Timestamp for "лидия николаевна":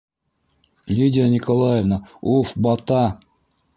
0.95-1.97